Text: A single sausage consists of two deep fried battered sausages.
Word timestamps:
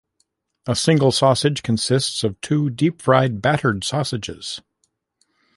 A 0.65 0.75
single 0.75 1.11
sausage 1.11 1.61
consists 1.61 2.23
of 2.23 2.41
two 2.41 2.71
deep 2.71 3.03
fried 3.03 3.39
battered 3.39 3.83
sausages. 3.83 4.59